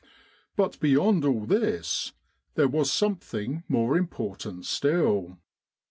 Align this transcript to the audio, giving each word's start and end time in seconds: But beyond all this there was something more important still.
But 0.55 0.79
beyond 0.79 1.25
all 1.25 1.45
this 1.45 2.13
there 2.55 2.67
was 2.67 2.91
something 2.91 3.63
more 3.67 3.95
important 3.95 4.65
still. 4.65 5.37